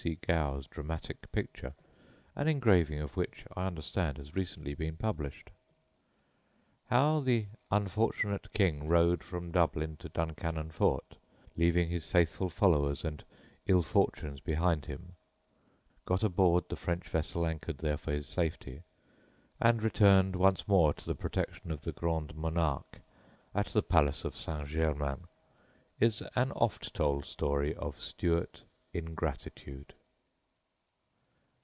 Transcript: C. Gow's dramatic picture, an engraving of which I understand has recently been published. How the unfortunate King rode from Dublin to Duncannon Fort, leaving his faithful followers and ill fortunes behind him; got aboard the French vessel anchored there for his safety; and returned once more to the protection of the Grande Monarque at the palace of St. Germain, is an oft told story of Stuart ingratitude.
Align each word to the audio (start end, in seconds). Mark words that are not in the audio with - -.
C. 0.01 0.15
Gow's 0.25 0.65
dramatic 0.65 1.31
picture, 1.31 1.75
an 2.35 2.47
engraving 2.47 2.99
of 3.01 3.15
which 3.15 3.45
I 3.55 3.67
understand 3.67 4.17
has 4.17 4.33
recently 4.33 4.73
been 4.73 4.97
published. 4.97 5.51
How 6.87 7.19
the 7.19 7.45
unfortunate 7.69 8.51
King 8.51 8.87
rode 8.87 9.23
from 9.23 9.51
Dublin 9.51 9.97
to 9.97 10.09
Duncannon 10.09 10.71
Fort, 10.71 11.17
leaving 11.55 11.89
his 11.91 12.07
faithful 12.07 12.49
followers 12.49 13.05
and 13.05 13.23
ill 13.67 13.83
fortunes 13.83 14.39
behind 14.39 14.87
him; 14.87 15.13
got 16.05 16.23
aboard 16.23 16.69
the 16.69 16.75
French 16.75 17.07
vessel 17.07 17.45
anchored 17.45 17.77
there 17.77 17.97
for 17.97 18.11
his 18.11 18.27
safety; 18.27 18.81
and 19.59 19.83
returned 19.83 20.35
once 20.35 20.67
more 20.67 20.95
to 20.95 21.05
the 21.05 21.13
protection 21.13 21.69
of 21.69 21.81
the 21.81 21.91
Grande 21.91 22.33
Monarque 22.35 23.01
at 23.53 23.67
the 23.67 23.83
palace 23.83 24.25
of 24.25 24.35
St. 24.35 24.67
Germain, 24.67 25.27
is 25.99 26.23
an 26.35 26.51
oft 26.53 26.91
told 26.95 27.23
story 27.25 27.75
of 27.75 27.99
Stuart 28.01 28.63
ingratitude. 28.93 29.93